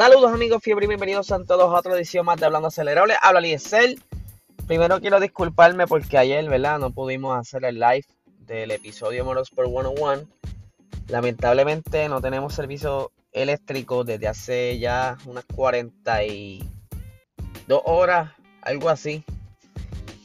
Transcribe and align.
Saludos 0.00 0.32
amigos 0.32 0.62
fiebre 0.62 0.86
y 0.86 0.88
bienvenidos 0.88 1.30
a 1.30 1.44
todos 1.44 1.74
a 1.74 1.78
otra 1.78 1.94
edición 1.94 2.24
más 2.24 2.40
de 2.40 2.46
Hablando 2.46 2.68
Acelerable. 2.68 3.16
Habla 3.20 3.42
Liesel. 3.42 4.02
Primero 4.66 4.98
quiero 4.98 5.20
disculparme 5.20 5.86
porque 5.86 6.16
ayer, 6.16 6.48
¿verdad? 6.48 6.78
No 6.78 6.90
pudimos 6.90 7.38
hacer 7.38 7.66
el 7.66 7.74
live 7.74 8.06
del 8.38 8.70
episodio 8.70 9.26
Motorsport 9.26 9.68
101. 9.68 10.22
Lamentablemente 11.08 12.08
no 12.08 12.22
tenemos 12.22 12.54
servicio 12.54 13.12
eléctrico 13.30 14.02
desde 14.02 14.26
hace 14.26 14.78
ya 14.78 15.18
unas 15.26 15.44
42 15.54 17.82
horas, 17.84 18.32
algo 18.62 18.88
así. 18.88 19.22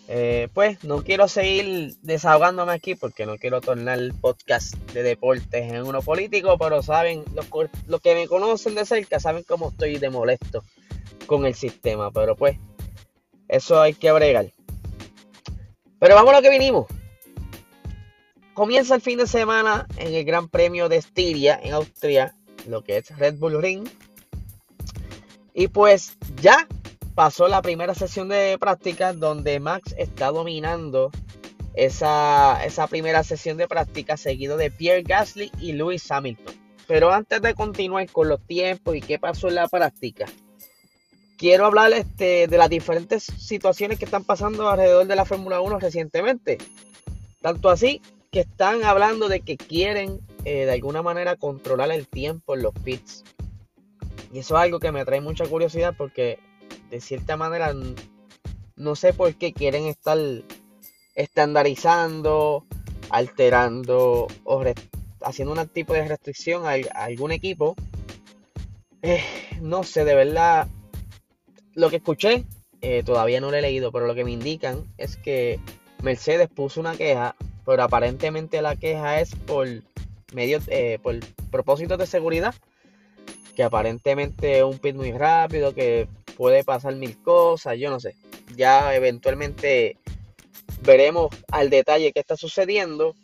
Eh, 0.07 0.49
pues 0.53 0.83
no 0.83 1.03
quiero 1.03 1.27
seguir 1.27 1.95
desahogándome 2.01 2.73
aquí 2.73 2.93
porque 2.93 3.25
no 3.25 3.37
quiero 3.37 3.59
tornar 3.59 3.97
el 3.97 4.13
podcast 4.13 4.75
de 4.93 5.01
deportes 5.01 5.71
en 5.71 5.83
uno 5.83 6.01
político, 6.01 6.57
pero 6.59 6.83
saben, 6.83 7.23
los, 7.33 7.47
los, 7.87 8.01
que 8.01 8.13
me 8.13 8.27
conocen 8.27 8.75
de 8.75 8.85
cerca 8.85 9.19
saben 9.19 9.43
cómo 9.43 9.69
estoy 9.69 9.97
de 9.97 10.11
molesto 10.11 10.63
con 11.25 11.47
el 11.47 11.55
sistema, 11.55 12.11
pero 12.11 12.35
pues 12.35 12.59
eso 13.47 13.81
hay 13.81 13.95
que 13.95 14.11
bregar. 14.11 14.51
Pero 15.99 16.13
vamos 16.13 16.33
a 16.33 16.37
lo 16.37 16.41
que 16.43 16.51
vinimos. 16.51 16.85
Comienza 18.53 18.95
el 18.95 19.01
fin 19.01 19.17
de 19.17 19.27
semana 19.27 19.87
en 19.97 20.13
el 20.13 20.23
Gran 20.23 20.49
Premio 20.49 20.87
de 20.87 20.97
Estiria 20.97 21.59
en 21.61 21.73
Austria, 21.73 22.35
lo 22.67 22.83
que 22.83 22.97
es 22.97 23.17
Red 23.17 23.35
Bull 23.35 23.61
Ring. 23.61 23.87
Y 25.53 25.67
pues 25.67 26.15
ya 26.41 26.67
pasó 27.15 27.47
la 27.47 27.61
primera 27.61 27.95
sesión 27.95 28.27
de 28.27 28.57
práctica 28.59 29.13
donde 29.13 29.59
Max 29.61 29.95
está 29.97 30.31
dominando 30.31 31.11
esa, 31.73 32.63
esa 32.65 32.87
primera 32.87 33.23
sesión 33.23 33.57
de 33.57 33.67
práctica 33.67 34.17
seguido 34.17 34.57
de 34.57 34.69
Pierre 34.69 35.03
Gasly 35.03 35.51
y 35.59 35.71
Lewis 35.71 36.11
Hamilton. 36.11 36.55
Pero 36.87 37.11
antes 37.11 37.41
de 37.41 37.55
continuar 37.55 38.07
con 38.11 38.29
los 38.29 38.45
tiempos 38.45 38.95
y 38.95 39.01
qué 39.01 39.17
pasó 39.17 39.47
en 39.47 39.55
la 39.55 39.67
práctica, 39.67 40.25
quiero 41.37 41.65
hablar 41.65 41.93
este, 41.93 42.47
de 42.47 42.57
las 42.57 42.69
diferentes 42.69 43.23
situaciones 43.23 43.97
que 43.97 44.05
están 44.05 44.23
pasando 44.23 44.69
alrededor 44.69 45.07
de 45.07 45.15
la 45.15 45.25
Fórmula 45.25 45.61
1 45.61 45.79
recientemente. 45.79 46.57
Tanto 47.41 47.69
así 47.69 48.01
que 48.31 48.41
están 48.41 48.83
hablando 48.83 49.29
de 49.29 49.39
que 49.39 49.55
quieren 49.55 50.19
eh, 50.43 50.65
de 50.65 50.71
alguna 50.71 51.01
manera 51.01 51.37
controlar 51.37 51.91
el 51.91 52.07
tiempo 52.07 52.55
en 52.55 52.63
los 52.63 52.73
pits. 52.73 53.23
Y 54.31 54.39
eso 54.39 54.55
es 54.55 54.61
algo 54.61 54.79
que 54.79 54.91
me 54.91 55.05
trae 55.05 55.21
mucha 55.21 55.45
curiosidad 55.45 55.95
porque 55.97 56.39
de 56.89 57.01
cierta 57.01 57.37
manera 57.37 57.73
no 58.75 58.95
sé 58.95 59.13
por 59.13 59.33
qué 59.35 59.53
quieren 59.53 59.85
estar 59.85 60.17
estandarizando, 61.15 62.65
alterando 63.09 64.27
o 64.43 64.63
haciendo 65.21 65.53
un 65.53 65.67
tipo 65.69 65.93
de 65.93 66.07
restricción 66.07 66.65
a, 66.65 66.73
algún 66.95 67.31
equipo. 67.31 67.75
Eh, 69.01 69.23
no 69.61 69.83
sé, 69.83 70.03
de 70.03 70.15
verdad, 70.15 70.67
lo 71.73 71.89
que 71.89 71.97
escuché, 71.97 72.45
eh, 72.81 73.03
todavía 73.03 73.39
no 73.39 73.51
lo 73.51 73.57
he 73.57 73.61
leído, 73.61 73.91
pero 73.91 74.07
lo 74.07 74.15
que 74.15 74.25
me 74.25 74.31
indican 74.31 74.83
es 74.97 75.15
que 75.17 75.59
Mercedes 76.01 76.49
puso 76.49 76.79
una 76.79 76.97
queja, 76.97 77.35
pero 77.65 77.83
aparentemente 77.83 78.61
la 78.61 78.75
queja 78.75 79.21
es 79.21 79.35
por 79.35 79.67
medio, 80.33 80.59
eh, 80.67 80.99
por 81.01 81.19
propósitos 81.49 81.97
de 81.97 82.07
seguridad, 82.07 82.53
que 83.55 83.63
aparentemente 83.63 84.57
es 84.57 84.63
un 84.63 84.79
pit 84.79 84.95
muy 84.95 85.11
rápido, 85.13 85.73
que 85.73 86.07
puede 86.35 86.63
pasar 86.63 86.95
mil 86.95 87.21
cosas, 87.21 87.77
yo 87.77 87.89
no 87.89 87.99
sé. 87.99 88.15
Ya 88.55 88.95
eventualmente 88.95 89.97
veremos 90.81 91.29
al 91.51 91.69
detalle 91.69 92.11
qué 92.11 92.19
está 92.19 92.37
sucediendo. 92.37 93.15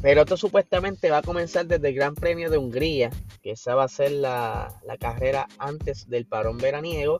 Pero 0.00 0.22
esto 0.22 0.36
supuestamente 0.36 1.10
va 1.10 1.18
a 1.18 1.22
comenzar 1.22 1.66
desde 1.66 1.88
el 1.88 1.94
Gran 1.94 2.14
Premio 2.14 2.50
de 2.50 2.58
Hungría, 2.58 3.10
que 3.42 3.52
esa 3.52 3.74
va 3.74 3.84
a 3.84 3.88
ser 3.88 4.12
la, 4.12 4.78
carrera 5.00 5.48
antes 5.58 6.08
del 6.08 6.24
parón 6.24 6.58
veraniego. 6.58 7.18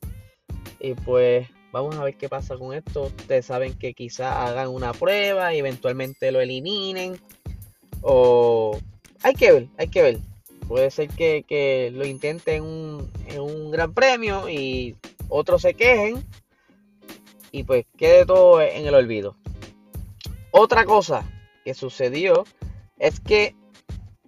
Y 0.79 0.95
pues 0.95 1.49
vamos 1.73 1.97
a 1.97 2.05
ver 2.05 2.15
qué 2.17 2.29
pasa 2.29 2.57
con 2.57 2.73
esto. 2.73 3.05
Ustedes 3.05 3.47
saben 3.47 3.77
que 3.77 3.95
quizá 3.95 4.47
hagan 4.47 4.69
una 4.69 4.93
prueba 4.93 5.53
y 5.55 5.59
eventualmente 5.59 6.31
lo 6.31 6.41
eliminen. 6.41 7.21
O 8.01 8.79
hay 9.25 9.35
que 9.35 9.53
ver, 9.53 9.67
hay 9.77 9.89
que 9.89 10.03
ver. 10.03 10.19
Puede 10.69 10.91
ser 10.91 11.09
que, 11.09 11.91
lo 11.95 12.05
intenten 12.05 12.63
en 13.27 13.41
un, 13.41 13.71
gran 13.71 13.95
premio 13.95 14.51
y 14.51 14.97
otros 15.31 15.63
se 15.63 15.73
quejen 15.73 16.23
y 17.51 17.65
pues 17.65 17.87
quede 17.97 18.27
todo 18.27 18.61
en 18.61 18.87
el 18.87 18.95
olvido. 18.95 19.35
Otra 20.51 20.85
cosa 20.85 21.25
que 21.65 21.73
sucedió 21.73 22.45
es 22.99 23.19
que, 23.19 23.57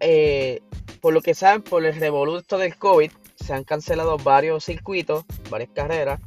eh, 0.00 0.60
por 1.02 1.12
lo 1.12 1.20
que 1.20 1.34
saben, 1.34 1.62
por 1.62 1.84
el 1.84 1.94
revoluto 1.94 2.56
del 2.56 2.76
COVID, 2.76 3.10
se 3.36 3.52
han 3.52 3.64
cancelado 3.64 4.16
varios 4.16 4.64
circuitos, 4.64 5.24
varias 5.50 5.70
carreras, 5.74 6.20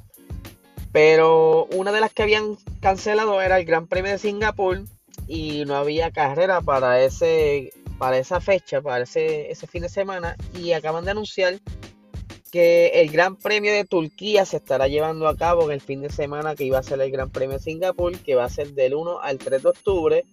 pero 0.92 1.66
una 1.74 1.92
de 1.92 2.02
las 2.02 2.14
que 2.14 2.22
habían 2.22 2.56
cancelado 2.82 3.42
era 3.42 3.58
el 3.58 3.66
Gran 3.66 3.88
Premio 3.88 4.12
de 4.12 4.20
Singapur 4.20 4.84
y 5.28 5.66
no 5.66 5.76
había 5.76 6.12
carrera 6.12 6.62
para 6.62 7.02
ese 7.02 7.74
para 7.98 8.18
esa 8.18 8.40
fecha, 8.42 8.82
para 8.82 9.04
ese, 9.04 9.52
ese 9.52 9.68
fin 9.68 9.84
de 9.84 9.90
semana, 9.90 10.36
y 10.54 10.72
acaban 10.74 11.06
de 11.06 11.12
anunciar 11.12 11.60
que 12.54 13.02
el 13.02 13.10
Gran 13.10 13.36
Premio 13.36 13.74
de 13.74 13.84
Turquía 13.84 14.46
se 14.46 14.58
estará 14.58 14.88
llevando 14.88 15.28
a 15.28 15.36
cabo 15.36 15.64
en 15.64 15.72
el 15.72 15.82
fin 15.82 16.02
de 16.02 16.10
semana 16.10 16.54
que 16.54 16.64
iba 16.64 16.78
a 16.78 16.84
ser 16.84 17.02
el 17.02 17.10
Gran 17.10 17.32
Premio 17.32 17.58
de 17.58 17.64
Singapur, 17.64 18.16
que 18.20 18.36
va 18.36 18.46
a 18.46 18.50
ser 18.50 18.74
del 18.74 18.94
1 18.94 19.22
al 19.22 19.40
3 19.40 19.64
de 19.64 19.70
octubre. 19.70 20.26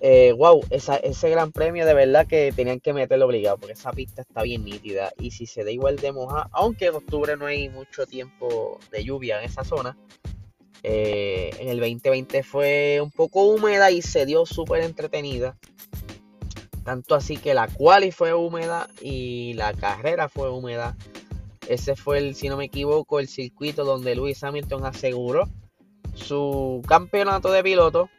Eh, 0.00 0.32
wow, 0.32 0.64
ese 0.70 1.28
Gran 1.28 1.52
Premio 1.52 1.84
de 1.84 1.92
verdad 1.92 2.26
que 2.26 2.52
tenían 2.56 2.80
que 2.80 2.94
meterlo 2.94 3.26
obligado, 3.26 3.58
porque 3.58 3.74
esa 3.74 3.92
pista 3.92 4.22
está 4.22 4.42
bien 4.42 4.64
nítida. 4.64 5.12
Y 5.18 5.30
si 5.32 5.44
se 5.44 5.62
da 5.62 5.70
igual 5.70 5.96
de 5.96 6.12
moja, 6.12 6.48
aunque 6.52 6.86
en 6.86 6.94
octubre 6.94 7.36
no 7.36 7.44
hay 7.44 7.68
mucho 7.68 8.06
tiempo 8.06 8.80
de 8.90 9.04
lluvia 9.04 9.38
en 9.38 9.44
esa 9.44 9.62
zona, 9.62 9.94
eh, 10.82 11.50
en 11.58 11.68
el 11.68 11.80
2020 11.80 12.42
fue 12.42 12.98
un 13.02 13.10
poco 13.10 13.44
húmeda 13.44 13.90
y 13.90 14.00
se 14.00 14.24
dio 14.24 14.46
súper 14.46 14.82
entretenida. 14.82 15.58
Tanto 16.84 17.14
así 17.14 17.36
que 17.36 17.54
la 17.54 17.68
quali 17.68 18.10
fue 18.10 18.34
húmeda 18.34 18.88
y 19.00 19.54
la 19.54 19.72
carrera 19.72 20.28
fue 20.28 20.50
húmeda. 20.50 20.96
Ese 21.68 21.94
fue 21.94 22.18
el, 22.18 22.34
si 22.34 22.48
no 22.48 22.56
me 22.56 22.64
equivoco, 22.64 23.20
el 23.20 23.28
circuito 23.28 23.84
donde 23.84 24.16
Lewis 24.16 24.42
Hamilton 24.42 24.84
aseguró 24.84 25.48
su 26.14 26.82
campeonato 26.86 27.52
de 27.52 27.62
piloto. 27.62 28.10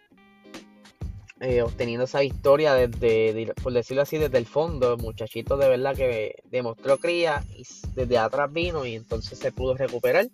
Eh, 1.42 1.62
obteniendo 1.62 2.06
esa 2.06 2.22
victoria 2.22 2.74
desde, 2.74 3.52
por 3.62 3.74
decirlo 3.74 4.04
así, 4.04 4.18
desde 4.18 4.38
el 4.38 4.46
fondo. 4.46 4.94
El 4.94 5.02
muchachito 5.02 5.58
de 5.58 5.68
verdad 5.68 5.94
que 5.94 6.36
demostró 6.46 6.98
cría 6.98 7.44
y 7.50 7.64
desde 7.96 8.18
atrás 8.18 8.52
vino 8.54 8.86
y 8.86 8.96
entonces 8.96 9.40
se 9.40 9.52
pudo 9.52 9.76
recuperar. 9.76 10.30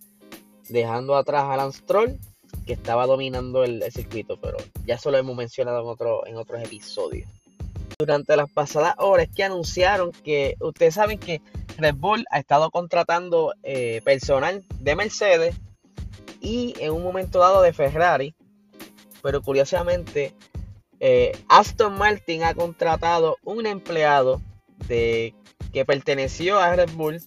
Dejando 0.69 1.15
atrás 1.15 1.45
a 1.45 1.57
Lance 1.57 1.79
Stroll, 1.79 2.19
que 2.67 2.73
estaba 2.73 3.07
dominando 3.07 3.63
el, 3.63 3.83
circuito. 3.91 4.39
Pero 4.39 4.57
ya 4.85 4.95
eso 4.95 5.09
lo 5.09 5.17
hemos 5.17 5.35
mencionado 5.35 5.81
en, 5.81 5.87
otro, 5.87 6.27
en 6.27 6.35
otros 6.35 6.61
episodios 6.61 7.27
durante 7.99 8.37
las 8.37 8.49
pasadas 8.49 8.95
horas 8.97 9.27
que 9.35 9.43
anunciaron 9.43 10.13
que 10.23 10.55
ustedes 10.61 10.95
saben 10.95 11.19
que 11.19 11.41
Red 11.77 11.95
Bull 11.95 12.25
ha 12.31 12.39
estado 12.39 12.71
contratando 12.71 13.53
eh, 13.61 13.99
personal 14.05 14.63
de 14.79 14.95
Mercedes 14.95 15.55
y 16.39 16.75
en 16.79 16.93
un 16.93 17.03
momento 17.03 17.39
dado 17.39 17.61
de 17.61 17.73
Ferrari, 17.73 18.33
pero 19.21 19.41
curiosamente 19.41 20.33
eh, 21.01 21.33
Aston 21.49 21.97
Martin 21.97 22.43
ha 22.43 22.53
contratado 22.53 23.35
un 23.43 23.65
empleado 23.65 24.41
de, 24.87 25.35
que 25.73 25.83
perteneció 25.83 26.57
a 26.57 26.73
Red 26.73 26.91
Bull. 26.91 27.21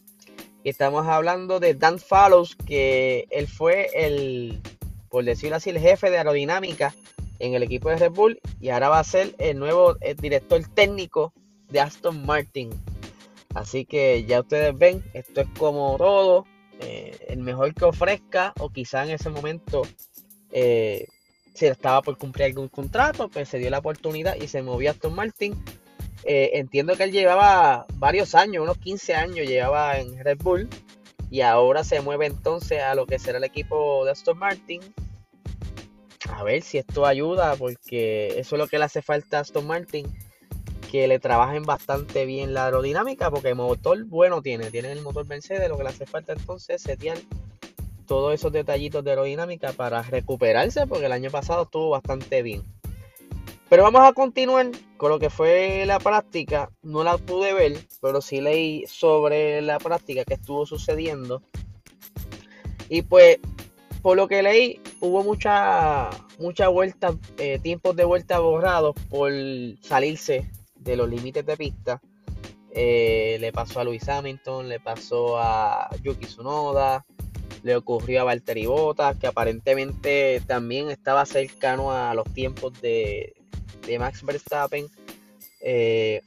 Y 0.65 0.71
estamos 0.71 1.07
hablando 1.07 1.61
de 1.61 1.75
Dan 1.75 1.99
Fallows 1.99 2.57
que 2.57 3.27
él 3.29 3.47
fue 3.47 3.91
el, 3.93 4.63
por 5.11 5.25
decirlo 5.25 5.57
así, 5.57 5.69
el 5.69 5.81
jefe 5.81 6.09
de 6.09 6.17
aerodinámica 6.17 6.95
en 7.43 7.55
el 7.55 7.65
equipo 7.65 7.91
de 7.91 7.97
Red 7.97 8.13
Bull 8.13 8.41
y 8.61 8.69
ahora 8.69 8.89
va 8.89 9.01
a 9.01 9.05
ser 9.05 9.35
el 9.39 9.59
nuevo 9.59 9.97
eh, 10.01 10.15
director 10.15 10.63
técnico 10.75 11.35
de 11.69 11.81
Aston 11.81 12.25
Martin. 12.25 12.71
Así 13.53 13.85
que 13.85 14.25
ya 14.25 14.41
ustedes 14.41 14.79
ven, 14.79 15.05
esto 15.13 15.41
es 15.41 15.49
como 15.59 15.97
todo, 15.99 16.47
eh, 16.81 17.19
el 17.29 17.41
mejor 17.41 17.75
que 17.75 17.85
ofrezca 17.85 18.55
o 18.61 18.71
quizá 18.71 19.05
en 19.05 19.11
ese 19.11 19.29
momento 19.29 19.83
eh, 20.53 21.09
si 21.53 21.67
estaba 21.67 22.01
por 22.01 22.17
cumplir 22.17 22.47
algún 22.47 22.69
contrato, 22.69 23.29
pues 23.29 23.49
se 23.49 23.59
dio 23.59 23.71
la 23.71 23.81
oportunidad 23.81 24.37
y 24.37 24.47
se 24.47 24.63
movió 24.63 24.91
a 24.91 24.93
Aston 24.93 25.15
Martin. 25.15 25.61
entiendo 26.25 26.97
que 26.97 27.03
él 27.03 27.11
llevaba 27.11 27.87
varios 27.95 28.37
años, 28.37 28.63
unos 28.63 28.79
15 28.79 29.15
años 29.17 29.49
llevaba 29.49 29.99
en 29.99 30.25
Red 30.25 30.39
Bull 30.39 30.69
y 31.29 31.41
ahora 31.41 31.83
se 31.83 32.01
mueve 32.01 32.27
entonces 32.27 32.81
a 32.81 32.95
lo 32.95 33.07
que 33.07 33.19
será 33.19 33.39
el 33.39 33.45
equipo 33.45 34.05
de 34.05 34.13
Aston 34.13 34.39
Martin 34.39 34.81
a 36.33 36.43
ver 36.43 36.63
si 36.63 36.79
esto 36.79 37.07
ayuda, 37.07 37.57
porque 37.57 38.39
eso 38.39 38.57
es 38.57 38.59
lo 38.59 38.67
que 38.67 38.79
le 38.79 38.85
hace 38.85 39.03
falta 39.03 39.39
a 39.39 39.41
Aston 39.43 39.67
Martin, 39.67 40.07
que 40.91 41.07
le 41.09 41.19
trabajen 41.19 41.63
bastante 41.63 42.27
bien 42.27 42.55
la 42.55 42.67
aerodinámica, 42.67 43.31
porque 43.31 43.51
el 43.51 43.55
motor 43.55 44.05
bueno 44.05 44.43
tiene, 44.43 44.71
tiene 44.71 44.93
el 44.93 45.03
motor 45.03 45.27
Mercedes, 45.27 45.69
lo 45.69 45.77
que 45.77 45.85
le 45.85 45.91
hace 45.91 46.07
falta 46.07 46.33
entonces 46.33 46.77
es 46.77 46.83
setear 46.83 47.19
todos 48.07 48.35
esos 48.35 48.53
detallitos 48.53 49.03
de 49.05 49.11
aerodinámica 49.11 49.73
para 49.73 50.03
recuperarse, 50.03 50.87
porque 50.87 51.07
el 51.07 51.13
año 51.13 51.31
pasado 51.31 51.63
estuvo 51.63 51.91
bastante 51.91 52.43
bien. 52.43 52.63
Pero 53.73 53.85
vamos 53.85 54.03
a 54.03 54.13
continuar 54.13 54.71
con 54.99 55.09
lo 55.09 55.19
que 55.19 55.31
fue 55.31 55.85
la 55.87 55.99
práctica. 55.99 56.71
No 56.83 57.05
la 57.05 57.17
pude 57.17 57.55
ver, 57.55 57.79
pero 58.03 58.21
sí 58.21 58.43
leí 58.43 58.85
sobre 58.87 59.63
la 59.63 59.79
práctica 59.79 60.27
que 60.27 60.35
estuvo 60.35 60.67
sucediendo. 60.67 61.41
Y 62.91 63.01
pues, 63.01 63.39
por 64.03 64.19
lo 64.19 64.29
que 64.29 64.43
leí, 64.43 64.82
hubo 65.03 65.25
mucha, 65.25 66.11
mucha 66.39 66.69
vuelta, 66.69 67.17
eh, 67.37 67.59
tiempos 67.59 67.97
de 67.97 68.05
vuelta 68.05 68.39
borrados 68.39 68.95
por 69.11 69.33
salirse 69.81 70.49
de 70.77 70.97
los 70.97 71.11
límites 71.11 71.45
de 71.45 71.57
pista. 71.57 72.01
Eh, 72.71 73.37
le 73.41 73.53
pasó 73.53 73.81
a 73.81 73.85
Luis 73.85 74.09
Hamilton, 74.09 74.69
le 74.69 74.79
pasó 74.79 75.39
a 75.39 75.91
Yuki 76.05 76.27
Tsunoda, 76.27 77.05
le 77.65 77.75
ocurrió 77.75 78.21
a 78.21 78.25
Valtteri 78.25 78.67
Bottas, 78.67 79.19
que 79.19 79.27
aparentemente 79.27 80.41
también 80.47 80.89
estaba 80.89 81.27
cercano 81.27 81.91
a 81.91 82.15
los 82.15 82.33
tiempos 82.33 82.81
de, 82.81 83.35
Max 83.99 84.25
Verstappen. 84.25 84.87
Eh, 85.61 86.23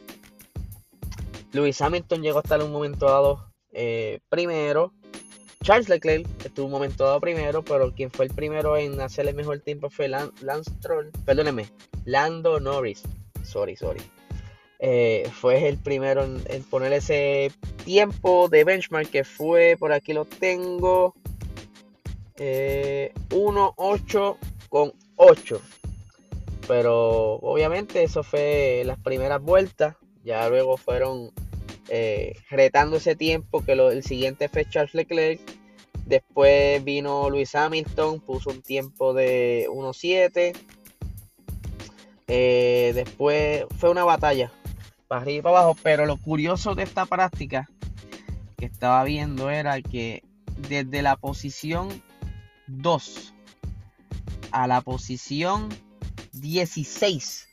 Hamilton 1.79 2.21
llegó 2.21 2.39
a 2.39 2.41
estar 2.41 2.59
en 2.59 2.65
un 2.65 2.73
momento 2.73 3.05
dado 3.05 3.53
eh, 3.71 4.19
primero. 4.27 4.91
Charles 5.63 5.87
Leclerc 5.87 6.27
estuvo 6.55 6.67
un 6.67 6.71
momento 6.71 7.03
dado 7.03 7.19
primero, 7.19 7.65
pero 7.65 7.93
quien 7.93 8.09
fue 8.09 8.23
el 8.23 8.33
primero 8.33 8.77
en 8.77 9.01
hacer 9.01 9.27
el 9.27 9.35
mejor 9.35 9.59
tiempo 9.59 9.89
fue 9.89 10.07
Lance 10.07 10.71
Stroll, 10.77 11.11
perdóneme, 11.25 11.65
Lando 12.05 12.61
Norris. 12.61 13.03
Sorry, 13.43 13.75
sorry. 13.75 13.99
Eh, 14.79 15.29
fue 15.33 15.67
el 15.67 15.77
primero 15.77 16.23
en, 16.23 16.63
poner 16.63 16.93
ese 16.93 17.51
tiempo 17.83 18.47
de 18.47 18.63
benchmark 18.63 19.09
que 19.09 19.25
fue, 19.25 19.75
por 19.77 19.91
aquí 19.91 20.13
lo 20.13 20.23
tengo, 20.23 21.13
eh, 22.37 23.11
1.8 23.31 24.37
con 24.69 24.93
8. 25.17 25.61
Pero 26.69 27.33
obviamente 27.33 28.01
eso 28.01 28.23
fue 28.23 28.83
las 28.85 28.97
primeras 28.99 29.41
vueltas. 29.41 29.97
Ya 30.23 30.47
luego 30.47 30.77
fueron 30.77 31.31
eh, 31.89 32.37
retando 32.49 32.95
ese 32.95 33.17
tiempo 33.17 33.61
que 33.65 33.73
el 33.73 34.03
siguiente 34.03 34.47
fue 34.47 34.63
Charles 34.69 34.93
Leclerc. 34.93 35.54
Después 36.05 36.83
vino 36.83 37.29
Luis 37.29 37.55
Hamilton, 37.55 38.19
puso 38.19 38.51
un 38.51 38.61
tiempo 38.61 39.13
de 39.13 39.67
1.7. 39.69 40.55
Eh, 42.27 42.91
después 42.93 43.65
fue 43.77 43.89
una 43.89 44.03
batalla 44.03 44.51
para 45.07 45.21
arriba 45.21 45.39
y 45.39 45.41
para 45.41 45.59
abajo. 45.59 45.77
Pero 45.81 46.05
lo 46.05 46.17
curioso 46.17 46.75
de 46.75 46.83
esta 46.83 47.05
práctica 47.07 47.67
que 48.57 48.65
estaba 48.65 49.03
viendo 49.03 49.49
era 49.49 49.81
que 49.81 50.23
desde 50.69 51.01
la 51.01 51.15
posición 51.17 52.03
2 52.67 53.33
a 54.51 54.67
la 54.67 54.81
posición 54.81 55.69
16, 56.33 57.47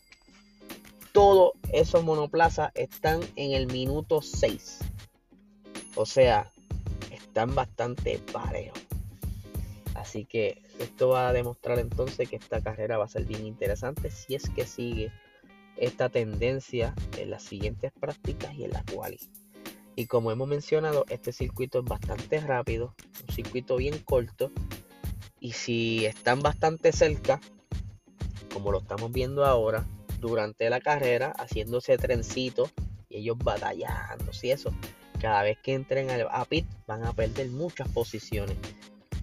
todos 1.12 1.52
esos 1.72 2.04
monoplazas 2.04 2.70
están 2.74 3.20
en 3.36 3.52
el 3.52 3.66
minuto 3.66 4.20
6. 4.20 4.78
O 5.94 6.06
sea, 6.06 6.51
están 7.32 7.54
bastante 7.54 8.18
parejos. 8.30 8.78
Así 9.94 10.26
que 10.26 10.60
esto 10.78 11.08
va 11.08 11.28
a 11.28 11.32
demostrar 11.32 11.78
entonces 11.78 12.28
que 12.28 12.36
esta 12.36 12.60
carrera 12.60 12.98
va 12.98 13.06
a 13.06 13.08
ser 13.08 13.24
bien 13.24 13.46
interesante 13.46 14.10
si 14.10 14.34
es 14.34 14.50
que 14.50 14.66
sigue 14.66 15.10
esta 15.78 16.10
tendencia 16.10 16.94
en 17.16 17.30
las 17.30 17.42
siguientes 17.42 17.90
prácticas 17.98 18.54
y 18.54 18.64
en 18.64 18.72
las 18.72 18.84
cuales. 18.84 19.30
Y 19.96 20.08
como 20.08 20.30
hemos 20.30 20.46
mencionado, 20.46 21.06
este 21.08 21.32
circuito 21.32 21.78
es 21.78 21.86
bastante 21.86 22.38
rápido, 22.38 22.94
un 23.26 23.34
circuito 23.34 23.76
bien 23.76 23.98
corto. 24.00 24.52
Y 25.40 25.52
si 25.52 26.04
están 26.04 26.40
bastante 26.40 26.92
cerca, 26.92 27.40
como 28.52 28.72
lo 28.72 28.80
estamos 28.80 29.10
viendo 29.10 29.46
ahora, 29.46 29.86
durante 30.20 30.68
la 30.68 30.80
carrera, 30.80 31.32
haciéndose 31.38 31.96
trencito 31.96 32.68
y 33.08 33.20
ellos 33.20 33.38
batallando, 33.38 34.30
y 34.42 34.50
eso, 34.50 34.70
cada 35.22 35.42
vez 35.42 35.56
que 35.62 35.72
entren 35.72 36.10
a 36.10 36.44
pit 36.44 36.66
van 36.86 37.04
a 37.04 37.14
perder 37.14 37.48
muchas 37.48 37.88
posiciones. 37.88 38.58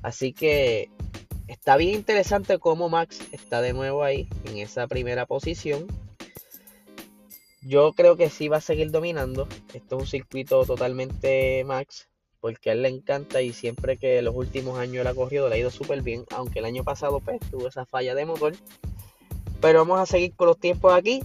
Así 0.01 0.33
que 0.33 0.89
está 1.47 1.77
bien 1.77 1.93
interesante 1.93 2.57
cómo 2.57 2.89
Max 2.89 3.19
está 3.31 3.61
de 3.61 3.73
nuevo 3.73 4.03
ahí 4.03 4.27
en 4.45 4.57
esa 4.57 4.87
primera 4.87 5.27
posición 5.27 5.85
yo 7.61 7.93
creo 7.93 8.15
que 8.15 8.29
sí 8.29 8.47
va 8.47 8.57
a 8.57 8.61
seguir 8.61 8.91
dominando. 8.91 9.47
Esto 9.73 9.97
es 9.97 10.01
un 10.01 10.07
circuito 10.07 10.65
totalmente 10.65 11.63
max, 11.65 12.07
porque 12.39 12.69
a 12.69 12.73
él 12.73 12.83
le 12.83 12.89
encanta 12.89 13.41
y 13.41 13.53
siempre 13.53 13.97
que 13.97 14.21
los 14.21 14.35
últimos 14.35 14.79
años 14.79 15.01
él 15.01 15.07
ha 15.07 15.13
corrido 15.13 15.49
le 15.49 15.55
ha 15.55 15.59
ido 15.59 15.71
súper 15.71 16.01
bien, 16.01 16.25
aunque 16.31 16.59
el 16.59 16.65
año 16.65 16.83
pasado 16.83 17.19
pues, 17.19 17.39
tuvo 17.51 17.67
esa 17.67 17.85
falla 17.85 18.15
de 18.15 18.25
motor. 18.25 18.55
Pero 19.61 19.79
vamos 19.79 19.99
a 19.99 20.05
seguir 20.05 20.33
con 20.35 20.47
los 20.47 20.57
tiempos 20.57 20.93
aquí. 20.93 21.21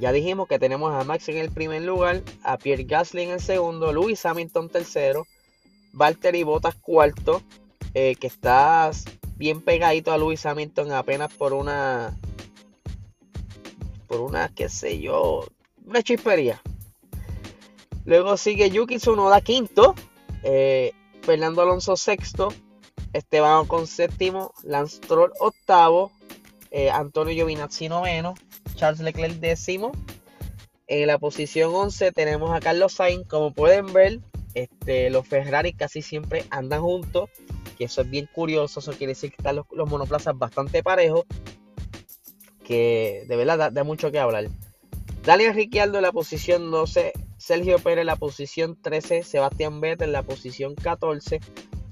Ya 0.00 0.12
dijimos 0.12 0.46
que 0.46 0.60
tenemos 0.60 0.94
a 0.94 1.02
Max 1.02 1.28
en 1.28 1.38
el 1.38 1.50
primer 1.50 1.82
lugar, 1.82 2.22
a 2.44 2.56
Pierre 2.56 2.84
Gasly 2.84 3.22
en 3.22 3.30
el 3.30 3.40
segundo, 3.40 3.92
Lewis 3.92 4.24
Hamilton 4.24 4.68
tercero, 4.68 5.26
Valtteri 5.92 6.44
Bottas 6.44 6.76
cuarto, 6.76 7.42
eh, 7.94 8.14
que 8.14 8.28
está 8.28 8.92
bien 9.36 9.60
pegadito 9.60 10.12
a 10.12 10.18
Lewis 10.18 10.46
Hamilton 10.46 10.92
apenas 10.92 11.32
por 11.34 11.52
una 11.52 12.16
por 14.06 14.20
una, 14.20 14.48
qué 14.54 14.68
sé 14.68 15.00
yo, 15.00 15.46
una 15.84 16.02
chispería. 16.02 16.62
Luego 18.04 18.36
sigue 18.36 18.70
Yuki 18.70 18.98
Tsunoda 18.98 19.40
quinto, 19.40 19.94
eh, 20.44 20.92
Fernando 21.22 21.60
Alonso 21.60 21.96
sexto, 21.96 22.54
Esteban 23.12 23.66
con 23.66 23.86
séptimo, 23.86 24.54
Lance 24.62 25.00
Troll 25.00 25.32
octavo, 25.40 26.12
eh, 26.70 26.88
Antonio 26.88 27.34
Giovinazzi 27.34 27.88
noveno, 27.88 28.34
Charles 28.78 29.00
Leclerc 29.00 29.34
décimo. 29.34 29.92
En 30.86 31.08
la 31.08 31.18
posición 31.18 31.74
11 31.74 32.12
tenemos 32.12 32.50
a 32.54 32.60
Carlos 32.60 32.94
Sainz. 32.94 33.26
Como 33.26 33.52
pueden 33.52 33.92
ver, 33.92 34.20
este, 34.54 35.10
los 35.10 35.26
Ferrari 35.26 35.72
casi 35.74 36.00
siempre 36.00 36.44
andan 36.50 36.80
juntos. 36.80 37.28
Que 37.76 37.84
eso 37.84 38.02
es 38.02 38.10
bien 38.10 38.28
curioso. 38.32 38.80
Eso 38.80 38.92
quiere 38.92 39.12
decir 39.12 39.30
que 39.30 39.36
están 39.38 39.56
los, 39.56 39.66
monoplazas 39.90 40.38
bastante 40.38 40.82
parejos 40.82 41.24
que 42.64 43.24
de 43.26 43.36
verdad 43.36 43.72
da, 43.72 43.84
mucho 43.84 44.12
que 44.12 44.18
hablar. 44.18 44.48
Daniel 45.24 45.54
Ricciardo 45.54 45.96
en 45.96 46.02
la 46.02 46.12
posición 46.12 46.70
12, 46.70 47.12
Sergio 47.38 47.78
Pérez 47.78 48.02
en 48.02 48.06
la 48.06 48.16
posición 48.16 48.78
13, 48.80 49.22
Sebastián 49.22 49.80
Vettel 49.80 50.08
en 50.08 50.12
la 50.12 50.22
posición 50.22 50.74
14, 50.74 51.40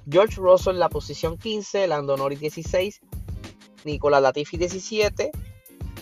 George 0.08 0.36
Russell 0.36 0.74
en 0.74 0.80
la 0.80 0.90
posición 0.90 1.38
15, 1.38 1.86
Lando 1.86 2.18
Norris 2.18 2.40
16, 2.40 3.00
Nicolás 3.86 4.20
Latifi 4.20 4.58
17, 4.58 5.30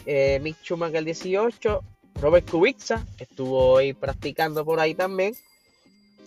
eh, 0.07 0.39
Mick 0.43 0.57
Schumacher 0.63 1.05
18, 1.05 1.83
Robert 2.21 2.51
Kubica 2.51 3.05
estuvo 3.19 3.73
hoy 3.73 3.93
practicando 3.93 4.65
por 4.65 4.81
ahí 4.81 4.95
también, 4.95 5.35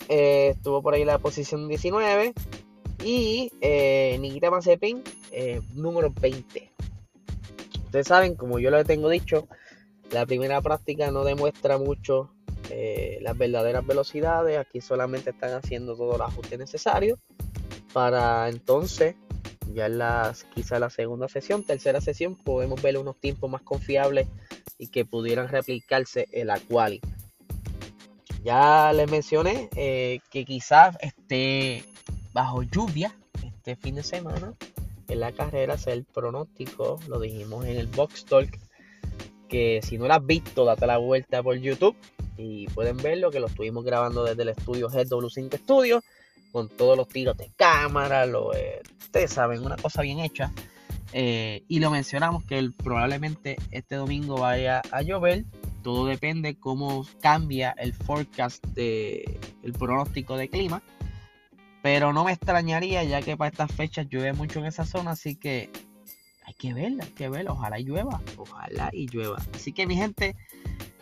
eh, 0.10 0.54
estuvo 0.56 0.82
por 0.82 0.94
ahí 0.94 1.06
la 1.06 1.18
posición 1.18 1.68
19 1.68 2.34
y 3.04 3.52
eh, 3.62 4.18
Nikita 4.20 4.52
Mazepin 4.52 5.04
eh, 5.32 5.62
número 5.74 6.12
20. 6.20 6.72
Ustedes 7.86 8.08
saben, 8.08 8.36
como 8.36 8.60
yo 8.60 8.70
lo 8.70 8.84
tengo 8.84 9.10
dicho, 9.10 9.48
la 10.12 10.26
primera 10.26 10.62
práctica 10.62 11.12
no 11.12 11.24
demuestra 11.24 11.78
mucho 11.78 12.32
eh, 12.70 13.20
las 13.22 13.38
verdaderas 13.38 13.86
velocidades. 13.86 14.58
Aquí 14.58 14.82
solamente 14.82 15.30
están 15.30 15.54
haciendo 15.54 15.96
todos 15.96 16.18
los 16.18 16.28
ajustes 16.28 16.60
necesarios 16.60 17.20
para 17.94 18.50
entonces, 18.50 19.16
ya 19.74 19.88
en 19.88 19.98
las, 19.98 20.44
quizá 20.46 20.80
la 20.80 20.90
segunda 20.90 21.28
sesión, 21.28 21.64
tercera 21.64 22.02
sesión, 22.02 22.36
podemos 22.36 22.82
ver 22.82 22.98
unos 22.98 23.18
tiempos 23.18 23.50
más 23.50 23.62
confiables 23.62 24.28
y 24.78 24.88
que 24.88 25.06
pudieran 25.06 25.48
replicarse 25.48 26.28
en 26.32 26.48
la 26.48 26.60
quali. 26.60 27.02
Ya 28.44 28.94
les 28.94 29.10
mencioné 29.10 29.70
eh, 29.76 30.20
que 30.32 30.46
quizás 30.46 30.98
esté 31.02 31.84
bajo 32.34 32.64
lluvia 32.64 33.16
este 33.44 33.76
fin 33.76 33.96
de 33.96 34.04
semana 34.04 34.54
en 35.08 35.20
la 35.20 35.32
carrera 35.32 35.76
es 35.76 35.88
el 35.88 36.04
pronóstico, 36.04 37.00
lo 37.08 37.20
dijimos 37.20 37.66
en 37.66 37.78
el 37.78 37.88
Box 37.88 38.26
Talk, 38.26 38.60
que 39.48 39.80
si 39.84 39.98
no 39.98 40.08
lo 40.08 40.14
has 40.14 40.26
visto, 40.26 40.66
date 40.66 40.86
la 40.86 40.98
vuelta 40.98 41.42
por 41.42 41.56
YouTube 41.56 41.96
y 42.38 42.68
pueden 42.68 42.98
verlo, 42.98 43.32
que 43.32 43.40
lo 43.40 43.48
estuvimos 43.48 43.86
grabando 43.86 44.26
desde 44.26 44.44
el 44.44 44.50
estudio 44.50 44.90
GW5 44.90 45.60
Studio, 45.60 46.04
con 46.52 46.70
todos 46.70 46.98
los 46.98 47.08
tiros 47.08 47.38
de 47.38 47.52
cámara, 47.56 48.26
lo, 48.26 48.54
eh, 48.54 48.82
ustedes 49.00 49.32
saben, 49.32 49.64
una 49.64 49.78
cosa 49.78 50.02
bien 50.02 50.20
hecha. 50.20 50.52
Eh, 51.14 51.64
y 51.68 51.80
lo 51.80 51.90
mencionamos 51.90 52.44
que 52.44 52.70
probablemente 52.76 53.58
este 53.72 53.96
domingo 53.96 54.40
vaya 54.40 54.82
a 54.92 55.02
llover. 55.02 55.46
Todo 55.82 56.06
depende 56.06 56.60
cómo 56.60 57.06
cambia 57.22 57.74
el 57.78 57.94
forecast 57.94 58.66
de 58.68 59.40
el 59.64 59.74
pronóstico 59.74 60.36
de 60.38 60.50
clima. 60.50 60.82
Pero 61.82 62.12
no 62.12 62.26
me 62.26 62.34
extrañaría 62.34 63.04
ya 63.04 63.22
que 63.22 63.38
para 63.38 63.50
estas 63.50 63.72
fechas 63.72 64.08
llueve 64.10 64.34
mucho 64.34 64.60
en 64.60 64.66
esa 64.66 64.86
zona, 64.86 65.12
así 65.12 65.36
que 65.36 65.70
hay 66.44 66.54
que 66.56 66.74
verla, 66.74 67.06
hay 67.06 67.12
que 67.12 67.30
verla. 67.30 67.54
Ojalá 67.54 67.80
y 67.80 67.84
llueva, 67.86 68.22
ojalá 68.36 68.90
y 68.92 69.08
llueva. 69.08 69.38
Así 69.54 69.72
que 69.72 69.88
mi 69.88 69.96
gente, 69.96 70.36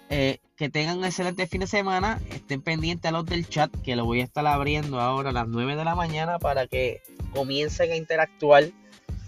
eh, 0.10 0.40
que 0.56 0.70
tengan 0.70 1.00
un 1.00 1.06
excelente 1.06 1.48
fin 1.48 1.62
de 1.62 1.68
semana. 1.68 2.20
Estén 2.32 2.62
pendientes 2.62 3.10
a 3.10 3.12
los 3.12 3.26
del 3.26 3.48
chat, 3.48 3.72
que 3.84 3.96
lo 3.96 4.06
voy 4.06 4.22
a 4.22 4.24
estar 4.24 4.46
abriendo 4.48 5.00
ahora 5.00 5.30
a 5.30 5.34
las 5.34 5.48
9 5.48 5.76
de 5.76 5.84
la 5.84 5.96
mañana 5.96 6.40
para 6.40 6.68
que 6.68 7.02
comiencen 7.34 7.92
a 7.92 7.96
interactuar 7.96 8.66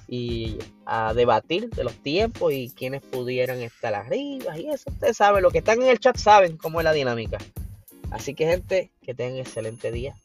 y 0.08 0.58
a 0.86 1.14
debatir 1.14 1.70
de 1.70 1.84
los 1.84 1.94
tiempos 1.96 2.54
y 2.54 2.70
quiénes 2.70 3.02
pudieran 3.02 3.62
estar 3.62 3.94
arriba 3.94 4.58
y 4.58 4.70
eso. 4.70 4.90
Ustedes 4.90 5.18
saben, 5.18 5.44
los 5.44 5.52
que 5.52 5.60
están 5.60 5.82
en 5.82 5.90
el 5.90 6.00
chat 6.00 6.18
saben 6.18 6.56
cómo 6.56 6.80
es 6.80 6.86
la 6.86 6.94
dinámica. 6.94 7.38
Así 8.10 8.34
que 8.34 8.46
gente, 8.46 8.90
que 9.02 9.14
tengan 9.14 9.40
excelente 9.40 9.92
día. 9.92 10.16